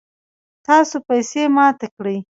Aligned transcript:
تاسو 0.67 0.95
پیسی 1.07 1.43
ماتی 1.55 1.87
کړئ 1.95 2.17